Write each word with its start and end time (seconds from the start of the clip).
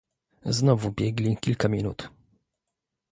"Znowu 0.45 0.91
biegli 0.91 1.37
kilka 1.37 1.67
minut." 1.69 2.09